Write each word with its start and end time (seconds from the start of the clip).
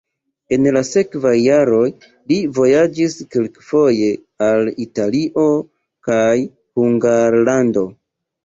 En 0.55 0.63
la 0.75 0.81
sekvaj 0.87 1.33
jaroj 1.39 1.83
li 2.31 2.37
vojaĝis 2.59 3.17
kelkfoje 3.35 4.09
al 4.47 4.73
Italio 4.87 5.47
kaj 6.09 6.35
Hungarlando. 6.81 7.89